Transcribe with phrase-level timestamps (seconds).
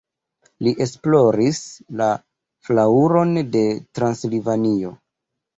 [0.67, 1.59] Li esploris
[2.01, 2.07] la
[2.69, 3.63] flaŭron de
[4.01, 4.99] Transilvanio.